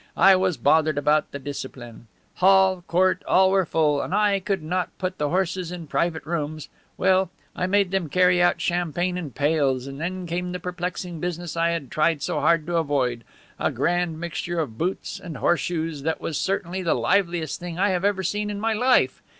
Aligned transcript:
I 0.17 0.35
was 0.35 0.57
bothered 0.57 0.97
about 0.97 1.31
the 1.31 1.37
discipline. 1.37 2.07
Hall, 2.37 2.83
court, 2.87 3.23
all 3.27 3.51
were 3.51 3.67
full. 3.67 4.01
And 4.01 4.15
I 4.15 4.39
could 4.39 4.63
not 4.63 4.89
put 4.97 5.19
the 5.19 5.29
horses 5.29 5.71
in 5.71 5.85
private 5.85 6.25
rooms. 6.25 6.69
Well, 6.97 7.29
I 7.55 7.67
made 7.67 7.91
them 7.91 8.09
carry 8.09 8.41
out 8.41 8.59
champagne 8.59 9.15
in 9.15 9.29
pails 9.29 9.85
and 9.85 10.01
then 10.01 10.25
came 10.25 10.53
the 10.53 10.59
perplexing 10.59 11.19
business 11.19 11.55
I 11.55 11.69
had 11.69 11.91
tried 11.91 12.23
so 12.23 12.39
hard 12.39 12.65
to 12.65 12.77
avoid, 12.77 13.23
a 13.59 13.69
grand 13.69 14.19
mixture 14.19 14.59
of 14.59 14.75
boots 14.79 15.19
and 15.19 15.37
horse 15.37 15.61
shoes 15.61 16.01
that 16.01 16.19
was 16.19 16.35
certainly 16.39 16.81
the 16.81 16.95
liveliest 16.95 17.59
thing 17.59 17.77
I 17.77 17.89
have 17.89 18.03
ever 18.03 18.23
seen 18.23 18.49
in 18.49 18.59
my 18.59 18.73
life. 18.73 19.21